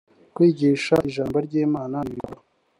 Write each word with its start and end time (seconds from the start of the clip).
kwigisha 0.33 0.95
ijambo 1.09 1.35
ry 1.45 1.53
imana 1.65 1.97
ni 2.03 2.11
ibikorwa 2.13 2.43